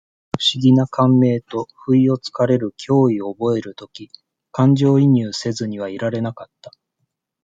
[0.35, 4.09] 不思議な感銘と、不意を疲れる脅威を覚える時、
[4.51, 6.71] 感情移入せずにはいられなかった。